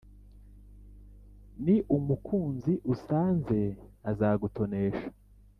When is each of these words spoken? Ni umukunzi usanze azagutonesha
Ni 1.63 1.75
umukunzi 1.97 2.73
usanze 2.93 3.59
azagutonesha 4.11 5.07